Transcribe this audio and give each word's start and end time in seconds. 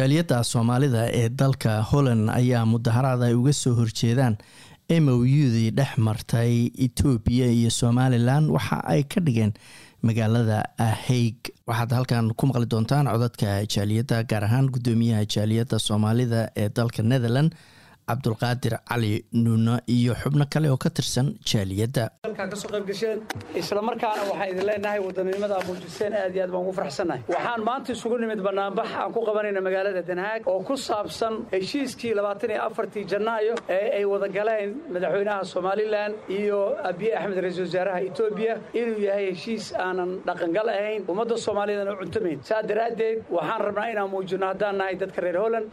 jaaliyadda 0.00 0.38
soomaalida 0.52 1.02
ee 1.20 1.28
dalka 1.28 1.72
holland 1.90 2.30
ayaa 2.40 2.64
mudaharaad 2.72 3.22
ay 3.28 3.34
uga 3.40 3.52
soo 3.62 3.74
horjeedaan 3.80 4.36
m 5.02 5.08
o 5.08 5.16
u-dii 5.20 5.70
dhex 5.78 5.92
martay 6.08 6.52
etoobiya 6.86 7.46
iyo 7.58 7.70
somalilan 7.80 8.44
waxa 8.56 8.78
ay 8.92 9.02
ka 9.12 9.20
dhigeen 9.26 9.52
magaalada 10.08 10.58
haig 11.06 11.36
waxaad 11.70 11.92
halkan 11.96 12.32
ku 12.38 12.46
maqli 12.50 12.66
doontaan 12.72 13.06
codadka 13.12 13.48
jaaliyadda 13.74 14.22
gaar 14.30 14.44
ahaan 14.48 14.66
guddoomiyaha 14.74 15.24
jaaliyadda 15.34 15.78
soomaalida 15.88 16.40
ee 16.62 16.68
dalka 16.78 17.02
netherland 17.12 17.50
cabdulqaadir 18.10 18.74
cali 18.90 19.12
nuuno 19.44 19.74
iyo 19.96 20.14
xubno 20.22 20.44
kale 20.52 20.68
oo 20.70 20.76
ka 20.84 20.90
tirsan 20.90 21.26
jaaliyadda. 21.50 22.04
Halkaa 22.26 22.48
ka 22.52 22.56
soo 22.62 22.68
qayb 22.74 22.86
gasheen 22.90 23.18
isla 23.60 23.80
waxaan 23.88 24.50
idin 24.52 24.66
leenahay 24.70 25.00
wadannimada 25.06 25.54
aad 25.58 25.66
muujiseen 25.70 26.12
aad 26.22 26.34
iyo 26.36 26.42
aad 26.44 26.50
baan 26.54 26.62
ugu 26.64 26.72
farxsannahay 26.78 27.22
waxaan 27.34 27.62
maanta 27.68 27.92
isugu 27.96 28.16
nimid 28.22 28.40
bannaanbax 28.46 28.88
aan 29.02 29.12
ku 29.16 29.20
qabanayna 29.28 29.60
magaalada 29.66 30.02
danhaag 30.10 30.42
oo 30.52 30.60
ku 30.68 30.74
saabsan 30.88 31.34
heshiiskii 31.52 32.12
labaatan 32.18 32.50
iyo 32.54 32.62
afartii 32.68 33.04
janaayo 33.12 33.54
ee 33.76 33.86
ay 33.98 34.04
wada 34.12 34.28
galeen 34.36 34.70
madaxweynaha 34.94 35.44
somalilan 35.54 36.12
iyo 36.38 36.58
abiye 36.90 37.12
axmed 37.20 37.38
ra'iisul 37.44 37.64
wasaaraha 37.68 38.00
etoobiya 38.08 38.54
inuu 38.80 38.98
yahay 39.08 39.26
heshiis 39.32 39.66
aanan 39.86 40.10
dhaqangal 40.28 40.68
ahayn. 40.76 41.02
Ummadda 41.12 41.36
soomaaliyadana 41.46 41.92
u 41.94 41.98
cuntamayn 42.02 42.38
saa 42.48 42.62
daraaddeed 42.70 43.18
waxaan 43.36 43.60
rabnaa 43.66 43.88
inaan 43.94 44.10
muujinno 44.14 44.46
haddaan 44.52 44.76
nahay 44.80 44.96
dadka 45.02 45.20
reer 45.24 45.38
holland 45.44 45.66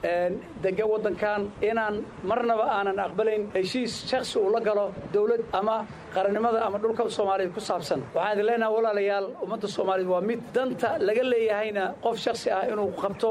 dega 0.66 0.86
waddankan 0.94 1.42
inaan 1.70 1.96
marnaba 2.30 2.66
aanan 2.78 3.00
aqbalayn 3.06 3.44
heshiis 3.58 3.94
shakhsi 4.12 4.36
uu 4.44 4.50
la 4.56 4.60
galo 4.68 4.86
dawlad 5.14 5.42
ama 5.60 5.76
qarannimada 6.18 6.60
ama 6.68 6.78
dhulka 6.84 7.04
soomaaliyeed 7.18 7.54
ku 7.58 7.62
saabsan. 7.70 8.00
Waxaan 8.16 8.34
idin 8.36 8.46
leenaha 8.50 8.72
walaalayaal 8.78 9.26
ummadda 9.46 9.68
soomaaliyeed 9.78 10.12
waa 10.14 10.22
mid 10.30 10.42
danta 10.56 10.90
laga 11.08 11.24
leeyahayna 11.34 11.84
qof 12.06 12.16
shakhsi 12.26 12.48
ah 12.58 12.64
inuu 12.74 12.90
qabto 13.04 13.30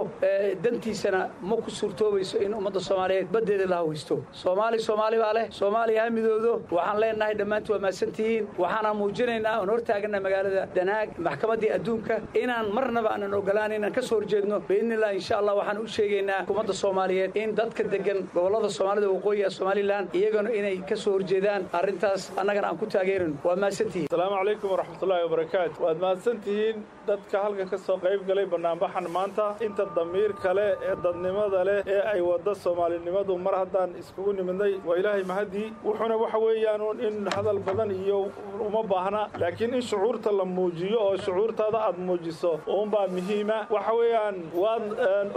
dantiisana 0.64 1.20
ma 1.48 1.56
ku 1.56 1.70
suurtoobayso 1.70 2.38
in 2.46 2.52
ummadda 2.54 2.80
soomaaliyeed 2.88 3.28
baddeeda 3.34 3.66
la 3.72 3.76
hawaysto 3.82 4.16
soomaali 4.42 4.78
soomaali 4.88 5.16
baa 5.22 5.32
leh 5.38 5.46
soomaaliya 5.60 6.02
ha 6.04 6.10
midoodo. 6.16 6.52
Waxaan 6.76 7.00
leenahay 7.02 7.34
dhammaanti 7.40 7.68
waa 7.72 7.78
mahadsantihiin 7.84 8.44
waxaanaan 8.62 8.96
muujinaynaa 9.00 9.54
oon 9.60 9.70
hortaagana 9.74 10.20
magaalada 10.26 10.62
danaag 10.76 11.08
maxkamaddii 11.26 11.70
adduunka 11.76 12.14
inaan 12.42 12.66
marnaba 12.76 13.08
aanan 13.14 13.34
ogolaan 13.40 13.72
inaan 13.78 13.92
ka 13.96 14.02
soo 14.08 14.16
horjeedno. 14.20 14.60
Biidnillah 14.68 15.10
insha 15.18 15.34
allah 15.40 15.54
waxaan 15.60 15.78
u 15.84 15.86
sheegaynaa 15.96 16.40
ummadda 16.50 16.72
soomaaliyeed 16.82 17.30
in 17.42 17.54
dadka 17.60 17.82
degan 17.94 18.18
gobollada 18.34 18.68
soomaalida 18.78 19.08
waqooyiga 19.14 19.50
somalilan 19.58 20.04
iyagana 20.18 20.50
inay 20.60 20.76
ka 20.88 20.96
soo 20.96 21.12
horjeedaan 21.16 21.62
arrintaas 21.78 22.22
annagana 22.40 22.68
aan 22.76 22.80
ku 22.82 22.86
taageerano 22.92 23.36
waa 23.44 23.56
mahadsantihiin 23.56 24.06
asalaamu 24.10 24.36
calaykum 24.36 24.68
waraxmatullaahi 24.74 25.24
wabarakaatu. 25.26 25.76
Waad 25.84 25.98
mahadsantihiin 26.04 26.76
dadka 27.08 27.36
halkan 27.44 27.68
ka 27.72 27.78
soo 27.78 27.96
qayb 28.04 28.20
galay 28.28 28.44
bannaanbaxan 28.46 29.08
maanta. 29.16 29.56
Inta 29.66 29.84
damiir 29.96 30.32
kale 30.44 30.66
ee 30.88 30.94
dadnimada 31.04 31.64
leh 31.68 31.78
ee 31.86 32.00
ay 32.12 32.20
wadda 32.20 32.54
soomaalinimadu 32.64 33.38
mar 33.46 33.54
haddaan 33.62 33.96
iskugu 34.00 34.32
nimidnay 34.38 34.72
waa 34.86 34.96
ilaahay 35.00 35.24
mahadii 35.24 35.68
wuxuuna 35.84 36.16
waxa 36.22 36.38
weeyaan 36.38 37.00
in 37.08 37.16
hadal 37.36 37.58
badan 37.68 37.90
iyo 37.90 38.18
uma 38.66 38.82
baahna. 38.92 39.22
Laakiin 39.40 39.74
in 39.74 39.82
shucuurta 39.82 40.30
la 40.32 40.44
muujiyo 40.44 40.98
oo 41.00 41.16
shucuurtaada 41.16 41.78
aad 41.88 41.98
muujiso 41.98 42.60
uunbaa 42.68 43.06
muhiima. 43.08 43.58
Waxa 43.70 43.92
weeyaan 44.00 44.36
waad 44.62 44.84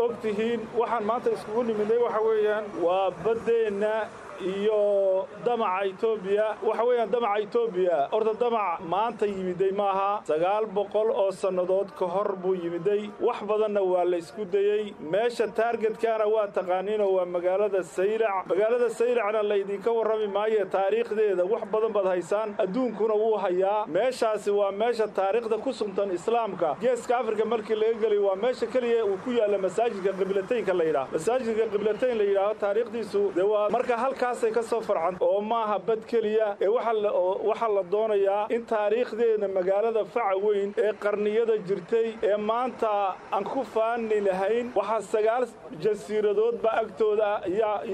og 0.04 0.12
tihiin 0.22 0.60
waxaan 0.80 1.04
maanta 1.10 1.30
iskugu 1.32 1.64
nimidnay 1.64 1.98
waxa 2.06 2.22
weeyaan 2.30 2.66
waa 2.86 3.12
baddeenna 3.24 3.94
iyo 4.42 5.28
damaca 5.46 5.86
etoobiya 5.90 6.48
waxa 6.68 6.84
weeyaan 6.90 7.12
damaca 7.12 7.40
etoobiya 7.46 7.98
horta 8.12 8.34
damac 8.44 8.80
maanta 8.94 9.26
yimiday 9.26 9.72
maaha. 9.72 10.22
Sagaal 10.30 10.66
boqol 10.78 11.10
oo 11.12 11.32
sannadood 11.32 11.90
ka 12.00 12.06
hor 12.08 12.36
buu 12.44 12.56
yimiday. 12.56 13.10
Wax 13.20 13.40
badanna 13.50 13.82
waa 13.92 14.04
la 14.06 14.18
ysku 14.18 14.46
dayey 14.46 14.94
meesha 15.14 15.48
taargetkana 15.48 16.26
waa 16.34 16.48
taqaaniinoo 16.48 17.12
waa 17.18 17.26
magaalada 17.26 17.84
saylac 17.84 18.46
magaalada 18.52 18.90
saylacna 19.00 19.42
laydinka 19.52 19.92
warrami 19.98 20.28
maayo 20.28 20.66
taariikhdeeda. 20.66 21.44
Wax 21.54 21.64
badan 21.74 21.92
baad 21.94 22.06
haysaan. 22.14 22.56
Adduunkuna 22.64 23.14
wuu 23.24 23.38
hayaa. 23.38 23.86
Meeshaasi 23.88 24.52
waa 24.60 24.72
meesha 24.72 25.08
taariikhda 25.08 25.58
ku 25.58 25.74
suntan 25.74 26.12
islaamka. 26.12 26.76
Geeska 26.82 27.18
afrika 27.22 27.46
markii 27.46 27.76
laga 27.76 28.00
geliyo 28.04 28.24
waa 28.28 28.36
meesha 28.36 28.66
keliya 28.68 29.06
uu 29.06 29.18
ku 29.26 29.32
yaalla 29.32 29.58
masaajidka 29.58 30.14
qiblataynka 30.20 30.74
la 30.80 30.84
yidhaah 30.84 31.08
masaajidka 31.14 31.66
qiblatayn 31.74 32.18
la 32.18 32.24
yidhaaho 32.30 32.54
taariikhdiisu 32.64 33.22
waa 33.52 33.70
marka 33.70 33.98
halka 33.98 34.29
kaasay 34.30 34.52
ka 34.54 34.62
soo 34.62 34.82
farcan 34.82 35.18
oo 35.22 35.42
maaha 35.42 35.80
bad 35.80 36.02
keliya. 36.06 36.56
Ee 36.62 36.68
waxaa 36.68 37.70
la 37.76 37.84
doonayaa 37.92 38.48
in 38.56 38.66
taariikhdeeda 38.66 39.48
magaalada 39.58 40.04
faca 40.06 40.36
weyn 40.46 40.74
ee 40.78 40.92
qarniyada 41.04 41.56
jirtay 41.68 42.08
ee 42.30 42.38
maanta 42.38 43.16
aan 43.34 43.44
ku 43.44 43.64
faani 43.74 44.20
lahayn. 44.28 44.72
Waxaa 44.76 45.02
sagaal 45.14 45.46
jasiiradoodba 45.84 46.70
agtooda 46.82 47.30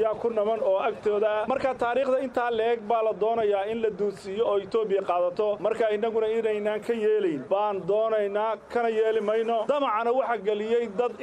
yaa 0.01 0.13
ku 0.21 0.29
naman 0.29 0.59
oo 0.61 0.77
agtooda. 0.89 1.45
Marka 1.47 1.73
taariikhda 1.83 2.19
intaa 2.25 2.51
leeg 2.51 2.79
baa 2.89 3.01
la 3.07 3.13
doonayaa 3.13 3.63
in 3.71 3.81
la 3.81 3.89
duudsiiyo 3.99 4.43
oo 4.51 4.57
etoobiya 4.65 5.01
qaadato. 5.09 5.47
Marka 5.59 5.89
innaguna 5.95 6.27
inaynaan 6.27 6.81
ka 6.87 6.93
yeelayn 6.93 7.43
baan 7.49 7.81
doonaynaa 7.87 8.57
kana 8.73 8.89
yeeli 8.89 9.21
mayno. 9.21 9.57
Damacana 9.67 10.11
waxa 10.19 10.37
geliyey 10.47 10.87
dad 10.99 11.13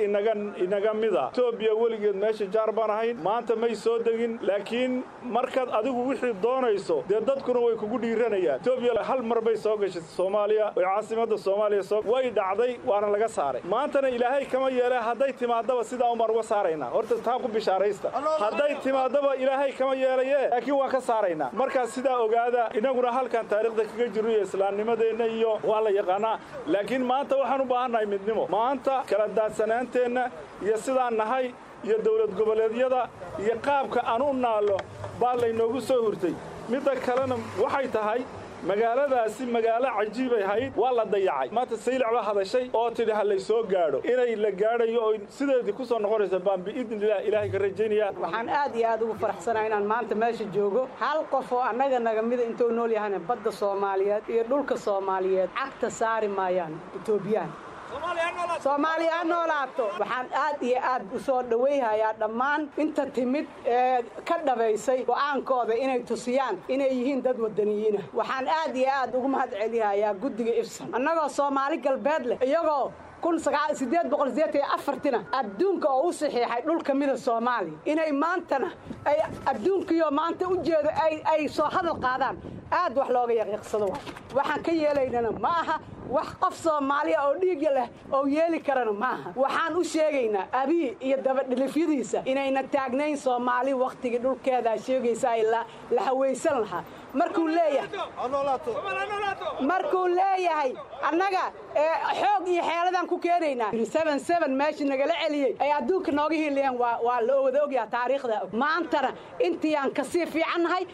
inaga 0.65 0.95
mida. 0.95 1.25
Etoobiya 1.33 1.75
weligeed 1.83 2.17
meesha 2.17 2.47
jaar 2.55 2.73
baan 2.73 2.91
ahayn. 2.91 3.17
Maanta 3.29 3.57
may 3.57 3.75
soo 3.75 3.99
degin 3.99 4.39
laakiin 4.49 5.02
markaad 5.37 5.69
adigu 5.79 6.01
wixii 6.09 6.33
doonayso 6.45 6.97
dee 7.09 7.21
dadkuna 7.29 7.61
way 7.67 7.75
kugu 7.83 7.99
dhiiranayaan. 8.03 8.59
Etoobiya 8.61 9.03
hal 9.11 9.21
mar 9.31 9.41
bay 9.47 9.57
soo 9.65 9.77
gashay 9.83 10.03
soomaaliya 10.17 10.67
oy 10.77 10.85
caasimadda 10.85 11.37
soomaaliya 11.47 11.83
soo 11.91 12.01
way 12.13 12.25
dhacday 12.39 12.73
waana 12.91 13.09
laga 13.15 13.29
saaray. 13.37 13.63
Maantana 13.75 14.09
ilaahay 14.17 14.45
kama 14.53 14.69
yeele 14.79 14.99
hadday 15.09 15.33
timaadaba 15.41 15.83
sidaa 15.91 16.11
umaan 16.15 16.31
uga 16.35 16.43
saaraynaa 16.53 16.91
horta 16.95 17.15
taa 17.27 17.39
ku 17.45 17.49
bishaaraysta. 17.57 18.09
Hadday 18.45 18.73
timaadaba 18.85 19.31
ilaahay 19.43 19.73
kama 19.81 19.95
yeelaye 20.03 20.41
laakiin 20.53 20.77
waan 20.81 20.91
ka 20.97 21.01
saaraynaa 21.11 21.51
markaas 21.61 21.91
sidaa 21.97 22.19
ogaada 22.27 22.63
innaguna 22.79 23.11
halkan 23.19 23.45
taariikhda 23.53 23.85
kaga 23.91 24.07
jirno 24.15 24.31
iyo 24.35 24.43
islaamnimadeenna 24.49 25.27
iyo 25.37 25.53
waa 25.71 25.81
la 25.87 25.91
yaqaanaa. 25.99 26.37
Laakiin 26.73 27.05
maanta 27.11 27.35
waxaan 27.41 27.61
u 27.61 27.65
baahannahay 27.73 28.07
midnimo. 28.15 28.45
Maanta 28.57 28.95
kala 29.11 29.27
daadsanaanteenna 29.39 30.25
iyo 30.65 30.77
sidaan 30.87 31.15
nahay 31.23 31.47
iyo 31.87 31.97
dawlad 32.07 32.33
goboleedyada 32.39 33.01
iyo 33.43 33.55
qaabka 33.67 34.01
aan 34.13 34.23
u 34.23 34.33
naallo 34.45 34.77
baa 35.21 35.35
laynoogu 35.43 35.81
soo 35.89 36.01
hurtay. 36.07 36.35
Midda 36.71 36.93
kalena 37.07 37.37
waxay 37.63 37.89
tahay 37.97 38.21
magaaladaasi 38.71 39.43
magaalo 39.55 39.89
cajiibay 39.99 40.43
hayd 40.51 40.73
waa 40.77 40.93
la 40.99 41.05
dayacay. 41.15 41.49
Maanta 41.57 41.77
saylac 41.77 42.13
baa 42.17 42.23
hadashay 42.29 42.65
oo 42.81 42.91
tidhi 42.97 43.13
ha 43.19 43.23
laysoo 43.31 43.63
gaadho. 43.73 43.99
Inay 44.13 44.37
la 44.45 44.51
gaadhayo 44.61 45.01
oo 45.07 45.13
sideedii 45.37 45.73
ku 45.79 45.85
soo 45.85 45.99
noqonaysa 45.99 46.39
baan 46.47 46.61
biidnilah 46.67 47.21
ilaahay 47.29 47.51
ka 47.55 47.59
rajaynaya 47.65 48.07
waxaan 48.23 48.49
aad 48.61 48.75
iyo 48.79 48.87
aad 48.93 49.03
ugu 49.03 49.15
faraxsanahay 49.23 49.67
inaan 49.71 49.87
maanta 49.93 50.15
meesha 50.23 50.45
joogo. 50.55 50.83
Hal 51.03 51.25
qof 51.33 51.53
oo 51.53 51.61
annaga 51.71 51.99
naga 51.99 52.23
mida 52.23 52.45
intuu 52.51 52.71
nool 52.71 52.91
yahana 52.99 53.19
badda 53.29 53.51
soomaaliyeed 53.61 54.25
iyo 54.35 54.45
dhulka 54.51 54.77
soomaaliyeed 54.87 55.51
cagta 55.59 55.91
saari 55.91 56.29
maayaan 56.39 56.75
etoobiyaan 56.97 57.51
soomaaliya 58.63 59.13
ha 59.19 59.25
noolaato 59.25 59.85
waxaan 60.01 60.27
aad 60.45 60.63
iyo 60.63 60.79
aad 60.93 61.03
u 61.15 61.19
soo 61.21 61.43
dhowayhayaa 61.43 62.13
dhammaan 62.21 62.69
inta 62.77 63.07
timid 63.07 63.47
ee 63.67 64.03
ka 64.29 64.37
dhabaysay 64.47 65.05
go'aankooda 65.05 65.75
inay 65.75 66.01
tusiyaan 66.03 66.57
inay 66.69 66.91
yihiin 66.99 67.23
dad 67.23 67.39
wadaniyiina 67.41 68.01
waxaan 68.15 68.49
aad 68.49 68.77
iyo 68.77 68.91
aad 69.01 69.15
ugu 69.15 69.29
mahad 69.29 69.51
celihayaa 69.51 70.15
guddiga 70.15 70.53
ifsan 70.63 70.89
annagoo 70.95 71.29
soomaali 71.29 71.77
galbeed 71.79 72.25
leh 72.27 72.39
iyagoo 72.49 72.93
tina 75.03 75.19
adduunka 75.33 75.89
oo 75.89 76.09
u 76.09 76.13
saxiixay 76.13 76.63
dhulka 76.67 76.95
mida 76.95 77.17
soomaaliya 77.17 77.79
inay 77.85 78.13
maantana 78.13 78.71
ay 79.05 79.19
adduunkiyo 79.51 80.11
maanta 80.11 80.49
u 80.49 80.57
jeedo 80.67 80.91
ay 81.33 81.49
soo 81.49 81.69
hadal 81.75 81.99
qaadaan. 82.01 82.37
Aad 82.73 82.97
wax 82.99 83.09
looga 83.15 83.33
yaqiiqsado 83.41 83.87
waxaan 84.37 84.63
ka 84.67 84.73
yeelaynana 84.73 85.31
ma 85.45 85.49
aha 85.63 85.77
wax 86.11 86.29
qof 86.41 86.55
soomaaliya 86.63 87.23
oo 87.29 87.35
dhiigya 87.41 87.71
leh 87.75 87.89
oo 88.13 88.27
yeeli 88.27 88.61
karana 88.61 88.93
maaha. 88.93 89.33
Waxaan 89.37 89.77
u 89.77 89.85
sheegaynaa 89.85 90.47
abiy 90.53 90.95
iyo 91.01 91.17
dabadhilifyadiisa 91.25 92.23
inayna 92.25 92.63
taagnayn 92.63 93.17
soomaali 93.17 93.75
wakhtigii 93.75 94.19
dhulkeedaa 94.19 94.77
sheegaysa 94.79 95.31
ay 95.31 95.43
la 95.91 96.03
hawaysan 96.07 96.61
lahaa 96.61 96.85
markuu 97.15 97.47
leeyahay 97.49 97.89
markuu 99.61 100.07
leeyahay 100.09 100.73
annaga 101.09 101.43
xoog 102.21 102.49
iyo 102.49 102.63
xeeladaan 102.63 103.07
ku 103.07 103.19
keenaynaa. 103.19 103.73
Meeshii 104.53 104.85
nagala 104.89 105.13
celiyey. 105.23 105.57
Ay 105.61 105.73
adduunka 105.73 106.13
nooga 106.13 106.35
hiliyeen 106.35 106.77
waa 106.79 107.21
la 107.21 107.41
wada 107.41 107.65
ogyaha 107.65 107.87
taariikhda. 107.87 108.41
Maantana 108.53 109.13
intiiyaan 109.41 109.91
ka 109.93 110.05
sii 110.05 110.27
fiicannahay 110.27 110.85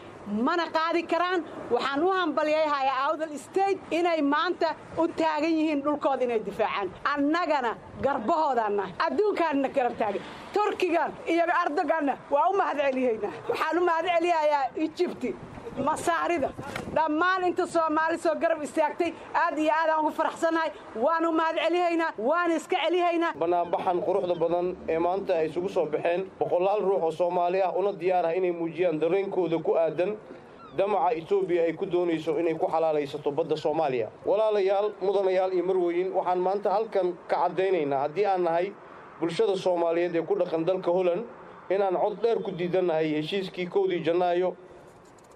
mana 0.47 0.65
qaadi 0.77 1.01
karaan. 1.11 1.39
Waxaan 1.73 2.03
u 2.03 2.09
hambalyayhayaa 2.17 2.97
awdal 3.07 3.33
state 3.37 3.79
inay 3.91 4.21
maanta 4.21 4.69
u 4.97 5.07
taagan 5.07 5.53
yihiin 5.59 5.81
dhulkooda 5.85 6.23
inay 6.27 6.39
difaacaan. 6.45 6.87
Annagana 7.13 7.71
garbahoodaan 8.05 8.75
nahay. 8.77 8.93
Adduunkaanna 9.05 9.67
garab 9.75 9.95
taagan 10.01 10.21
turkigan 10.53 11.11
iyo 11.27 11.43
erdoganna 11.63 12.13
waa 12.33 12.49
u 12.51 12.53
mahad 12.57 12.77
celiyaynaa 12.85 13.31
waxaan 13.49 13.77
u 13.77 13.85
mahad 13.89 14.05
celiyayaa 14.15 14.63
ijibti 14.85 15.29
masaarida. 15.83 16.49
Dhammaan 16.95 17.43
inta 17.47 17.65
soomaali 17.67 18.17
soo 18.17 18.35
garab 18.35 18.61
istaagtay 18.63 19.13
aad 19.33 19.57
iyo 19.59 19.71
aadaan 19.81 19.99
ugu 20.05 20.11
faraxsannahay 20.11 20.71
waanu 20.95 21.31
mahad 21.31 21.55
celihaynaa 21.65 22.11
waana 22.17 22.55
iska 22.55 22.77
celihaynaa 22.85 23.33
banaanbaxan 23.39 24.01
quruxda 24.05 24.35
badan 24.35 24.75
ee 24.93 24.99
maanta 24.99 25.33
ay 25.39 25.47
isugu 25.49 25.69
soo 25.69 25.85
baxeen 25.85 26.21
boqolaal 26.39 26.81
ruux 26.81 27.01
oo 27.03 27.11
soomaali 27.11 27.61
ah 27.61 27.71
una 27.79 27.91
diyaar 28.01 28.25
ah 28.25 28.33
inay 28.35 28.51
muujiyaan 28.51 28.99
dareenkooda 28.99 29.57
ku 29.63 29.73
aadan. 29.77 30.17
Damaca 30.77 31.11
etoobiya 31.17 31.63
ay 31.63 31.73
ku 31.73 31.85
doonayso 31.85 32.39
inay 32.39 32.53
ku 32.53 32.67
xalaalaysato 32.69 33.31
badda 33.31 33.55
soomaaliya. 33.57 34.07
Walaalayaal 34.25 34.91
mudanayaal 35.01 35.51
iyo 35.53 35.63
marweyn 35.65 36.13
waxaan 36.13 36.39
maanta 36.39 36.69
halkan 36.69 37.07
ka 37.27 37.35
caddaynaynaa 37.35 37.99
haddii 38.05 38.25
aan 38.25 38.43
nahay 38.43 38.67
bulshada 39.19 39.55
soomaaliyeed 39.57 40.15
ee 40.15 40.21
ku 40.21 40.35
dhaqan 40.35 40.65
dalka 40.65 40.91
holand 40.91 41.23
inaan 41.69 41.97
cod 41.97 42.21
dheer 42.21 42.37
ku 42.45 42.51
diidannahay 42.51 43.07
heshiiskii 43.17 43.65
kowdii 43.67 43.99
janaayo 44.05 44.55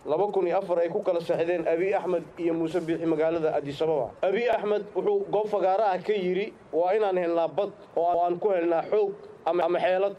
laba 0.06 0.28
kun 0.32 0.48
iyo 0.48 0.58
afar 0.58 0.80
ay 0.80 0.90
ku 0.90 1.00
kala 1.02 1.22
saxdeen 1.22 1.68
abiy 1.68 1.94
axmed 1.96 2.24
iyo 2.38 2.54
muuse 2.54 2.80
biixi 2.88 3.06
magaalada 3.06 3.56
adisababa 3.56 4.12
abiy 4.22 4.50
axmed 4.50 4.84
wuxuu 4.96 5.26
goob 5.32 5.48
fagaara 5.48 5.86
ah 5.94 5.98
ka 6.08 6.14
yidhi 6.14 6.54
waa 6.74 6.92
inaan 6.96 7.18
helnaa 7.18 7.48
bad 7.48 7.72
oo 7.96 8.20
aan 8.26 8.40
ku 8.40 8.50
helnaa 8.50 8.84
xoog 8.92 9.12
ama 9.46 9.80
xeelad. 9.80 10.16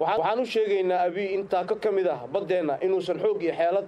Waxaan 0.00 0.40
u 0.40 0.44
sheegaynaa 0.46 1.02
abiy 1.08 1.34
intaa 1.36 1.64
ka 1.64 1.74
ka 1.76 1.90
mid 1.92 2.06
ah 2.06 2.20
baddeenna 2.32 2.78
inuusan 2.80 3.18
xoog 3.20 3.42
iyo 3.42 3.52
xeelad 3.54 3.86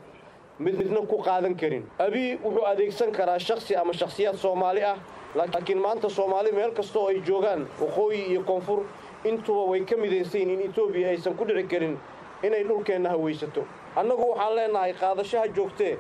mid 0.59 0.75
midna 0.79 1.01
ku 1.07 1.17
qaadan 1.19 1.55
karin. 1.57 1.85
Abiy 1.99 2.37
wuxuu 2.45 2.65
adeegsan 2.67 3.11
karaa 3.13 3.39
shakhsi 3.39 3.77
ama 3.77 3.93
shakhsiyaad 3.93 4.37
soomaali 4.37 4.83
ah 4.85 4.97
laakiin 5.35 5.79
maanta 5.81 6.09
soomaali 6.11 6.53
meel 6.53 6.71
kasta 6.73 6.99
oo 6.99 7.09
ay 7.09 7.21
joogaan 7.27 7.67
waqooyi 7.81 8.21
iyo 8.31 8.43
koonfur 8.45 8.85
intuba 9.25 9.63
way 9.71 9.81
ka 9.85 9.97
midaysayn 9.97 10.51
in 10.51 10.61
etoobiya 10.69 11.09
aysan 11.09 11.35
ku 11.35 11.45
dhici 11.45 11.67
karin 11.69 11.99
inay 12.47 12.63
dhulkeenna 12.69 13.09
hawaysato 13.15 13.63
annagu 13.97 14.25
waxaan 14.31 14.55
leennahay 14.57 14.93
qaadashaha 15.03 15.49
joogtee 15.57 15.95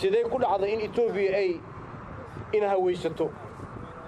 sidee 0.00 0.24
ku 0.32 0.38
dhacda 0.38 0.66
in 0.74 0.80
etoobiya 0.80 1.36
ay 1.42 1.50
ina 2.52 2.68
hawaysato 2.74 3.26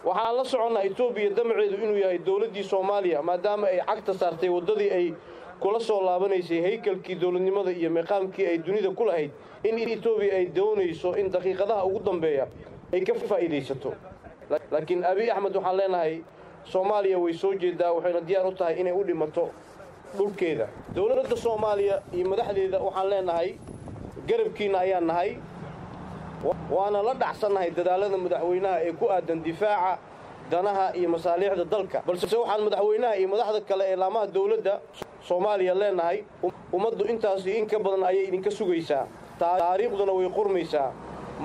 waxaan 0.05 0.37
la 0.37 0.45
soconnaa 0.45 0.83
etoobiya 0.89 1.31
damaceedu 1.39 1.77
inuu 1.85 1.97
yahay 2.05 2.19
dowladdii 2.19 2.65
soomaaliya 2.73 3.23
maadaama 3.23 3.67
ay 3.67 3.81
cagta 3.89 4.15
saartay 4.15 4.49
waddadii 4.57 4.91
ay 4.99 5.07
kula 5.61 5.81
soo 5.81 6.01
laabanaysay 6.07 6.61
haykalkii 6.67 7.15
dowladnimada 7.23 7.71
iyo 7.73 7.91
meeqaamkii 7.91 8.47
ay 8.47 8.59
dunida 8.59 8.91
ku 8.91 9.05
lahayd 9.05 9.31
in 9.69 9.79
etoobiya 9.79 10.35
ay 10.41 10.47
doonayso 10.57 11.15
in 11.21 11.31
daqiiqadaha 11.33 11.85
ugu 11.85 12.01
dambeeya 12.05 12.47
ay 12.93 13.01
ka 13.01 13.15
faa'iidaysato. 13.15 13.91
Laakiin 14.71 15.05
abiy 15.05 15.31
axmed 15.31 15.55
waxaan 15.57 15.77
leenahay 15.77 16.15
soomaaliya 16.65 17.19
way 17.19 17.33
soo 17.33 17.55
jeedaa 17.55 17.93
waxayna 17.97 18.21
diyaar 18.21 18.47
u 18.47 18.53
tahay 18.53 18.75
inay 18.81 18.93
u 18.93 19.03
dhimato 19.05 19.51
dhulkeeda 20.19 20.67
dowladda 20.97 21.37
soomaaliya 21.45 21.97
iyo 22.17 22.27
madaxdeeda 22.33 22.79
waxaan 22.87 23.09
leenahay 23.13 23.49
garabkiinna 24.29 24.79
ayaan 24.85 25.07
nahay. 25.11 25.31
Waana 26.71 27.01
la 27.07 27.15
dhacsannahay 27.23 27.71
dadaallada 27.77 28.17
madaxweynaha 28.25 28.77
ee 28.87 28.93
ku 29.01 29.07
aadan 29.09 29.41
difaaca 29.47 29.99
danaha 30.51 30.87
iyo 30.99 31.09
masaaliixda 31.15 31.65
dalka. 31.75 31.99
Balse 32.07 32.25
waxaan 32.37 32.61
madaxweynaha 32.67 33.15
iyo 33.21 33.29
madaxda 33.33 33.61
kale 33.69 33.85
ee 33.93 33.97
laamaha 34.03 34.27
dowladda 34.37 34.75
soomaaliya 35.29 35.75
leenahay 35.81 36.19
ummaddu 36.77 37.05
intaasi 37.13 37.51
in 37.59 37.67
ka 37.67 37.79
badan 37.79 38.03
ayay 38.11 38.25
idinka 38.29 38.51
sugaysaa. 38.51 39.05
Taariikhduna 39.41 40.13
way 40.19 40.29
qurmaysaa. 40.39 40.89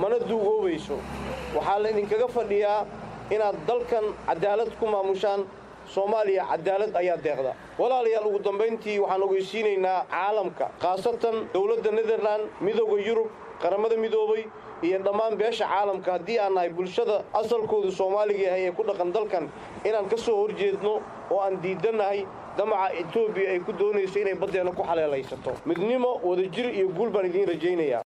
Mana 0.02 0.16
duugoobayso 0.30 0.96
waxaa 1.56 1.80
la 1.84 1.88
idinkaga 1.94 2.28
fadhiyaa 2.28 2.82
inaad 3.36 3.56
dalkan 3.68 4.04
cadaalad 4.28 4.72
ku 4.80 4.86
maamushaan 4.94 5.42
soomaaliya 5.96 6.44
cadaalad 6.52 6.94
ayaa 7.02 7.18
deeqda. 7.26 7.52
Walaalayaal 7.80 8.26
ugu 8.30 8.40
dambayntii 8.48 9.00
waxaan 9.04 9.24
ogeysiinaynaa 9.28 10.06
caalamka 10.14 10.66
khaasatan 10.82 11.36
dowladda 11.54 11.92
netherland 11.98 12.44
midooda 12.66 12.98
yurub 13.08 13.28
qaramada 13.62 13.96
midoobay 14.04 14.44
iyo 14.88 14.98
dhammaan 15.06 15.34
beesha 15.40 15.66
caalamka 15.74 16.10
haddii 16.16 16.38
aan 16.44 16.54
nahay 16.56 16.70
bulshada 16.78 17.16
asalkoodu 17.40 17.92
soomaaliga 18.00 18.44
yahay 18.48 18.64
ee 18.68 18.72
ku 18.78 18.84
dhaqan 18.90 19.10
dalkan. 19.16 19.46
Inaan 19.88 20.08
ka 20.12 20.18
soo 20.18 20.36
horjeedno 20.42 20.94
oo 21.32 21.40
aan 21.46 21.56
diidannahay 21.64 22.20
damaca 22.58 22.88
etoobiya 23.02 23.50
ay 23.54 23.60
ku 23.68 23.72
doonayso 23.82 24.18
inay 24.24 24.36
baddeenna 24.44 24.72
ku 24.72 24.84
xaleelaysato 24.90 25.52
midnimo 25.70 26.12
wadajir 26.24 26.68
iyo 26.78 26.88
guul 26.98 27.10
baan 27.16 27.26
idiin 27.30 27.48
rajaynayaa 27.54 28.02